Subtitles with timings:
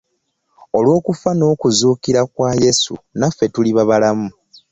[0.77, 4.27] Olw'okufa n'okuzuukira kwa Yesu naffe tuliba balamu.